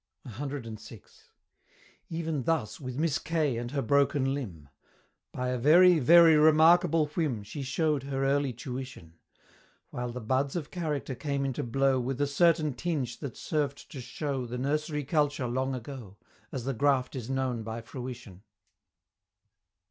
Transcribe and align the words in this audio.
CVI. 0.27 1.03
Even 2.09 2.41
thus 2.45 2.79
with 2.79 2.97
Miss 2.97 3.19
K. 3.19 3.55
and 3.57 3.69
her 3.69 3.83
broken 3.83 4.33
limb: 4.33 4.67
By 5.31 5.49
a 5.49 5.59
very, 5.59 5.99
very 5.99 6.35
remarkable 6.37 7.05
whim, 7.09 7.43
She 7.43 7.61
show'd 7.61 8.01
her 8.01 8.25
early 8.25 8.51
tuition: 8.51 9.13
While 9.91 10.11
the 10.11 10.19
buds 10.19 10.55
of 10.55 10.71
character 10.71 11.13
came 11.13 11.45
into 11.45 11.61
blow 11.63 11.99
With 11.99 12.19
a 12.19 12.25
certain 12.25 12.73
tinge 12.73 13.19
that 13.19 13.37
served 13.37 13.91
to 13.91 14.01
show 14.01 14.47
The 14.47 14.57
nursery 14.57 15.03
culture 15.03 15.47
long 15.47 15.75
ago, 15.75 16.17
As 16.51 16.63
the 16.65 16.73
graft 16.73 17.15
is 17.15 17.29
known 17.29 17.61
by 17.61 17.81
fruition! 17.81 18.41